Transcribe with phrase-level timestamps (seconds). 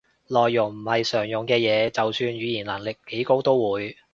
[0.29, 3.95] 內容唔係常用嘅嘢，就算語言能力幾高都會